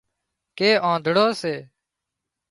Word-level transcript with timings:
ڪي 0.57 0.69
آنڌۯو 0.91 1.27
سي 1.41 1.55